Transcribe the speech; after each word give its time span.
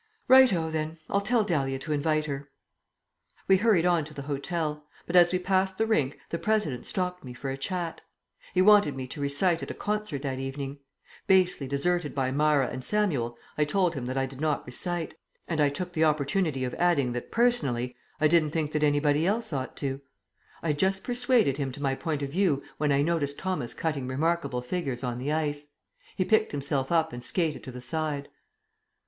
"Right 0.27 0.51
o, 0.51 0.71
then. 0.71 0.97
I'll 1.11 1.21
tell 1.21 1.43
Dahlia 1.43 1.77
to 1.77 1.93
invite 1.93 2.25
her." 2.25 2.49
We 3.47 3.57
hurried 3.57 3.85
on 3.85 4.03
to 4.05 4.15
the 4.15 4.23
hotel; 4.23 4.83
but 5.05 5.15
as 5.15 5.31
we 5.31 5.37
passed 5.37 5.77
the 5.77 5.85
rink 5.85 6.17
the 6.31 6.39
President 6.39 6.87
stopped 6.87 7.23
me 7.23 7.35
for 7.35 7.51
a 7.51 7.55
chat. 7.57 8.01
He 8.51 8.63
wanted 8.63 8.95
me 8.95 9.05
to 9.05 9.21
recite 9.21 9.61
at 9.61 9.69
a 9.69 9.75
concert 9.75 10.23
that 10.23 10.39
evening. 10.39 10.79
Basely 11.27 11.67
deserted 11.67 12.15
by 12.15 12.31
Myra 12.31 12.67
and 12.69 12.83
Samuel, 12.83 13.37
I 13.59 13.63
told 13.63 13.93
him 13.93 14.07
that 14.07 14.17
I 14.17 14.25
did 14.25 14.41
not 14.41 14.65
recite; 14.65 15.13
and 15.47 15.61
I 15.61 15.69
took 15.69 15.93
the 15.93 16.05
opportunity 16.05 16.63
of 16.63 16.73
adding 16.79 17.11
that 17.11 17.29
personally 17.31 17.95
I 18.19 18.27
didn't 18.27 18.49
think 18.49 18.73
anybody 18.75 19.27
else 19.27 19.53
ought 19.53 19.77
to. 19.77 20.01
I 20.63 20.69
had 20.69 20.79
just 20.79 21.03
persuaded 21.03 21.57
him 21.57 21.71
to 21.73 21.79
my 21.83 21.93
point 21.93 22.23
of 22.23 22.31
view 22.31 22.63
when 22.79 22.91
I 22.91 23.03
noticed 23.03 23.37
Thomas 23.37 23.75
cutting 23.75 24.07
remarkable 24.07 24.63
figures 24.63 25.03
on 25.03 25.19
the 25.19 25.31
ice. 25.31 25.67
He 26.15 26.25
picked 26.25 26.53
himself 26.53 26.91
up 26.91 27.13
and 27.13 27.23
skated 27.23 27.63
to 27.65 27.71
the 27.71 27.81
side. 27.81 28.29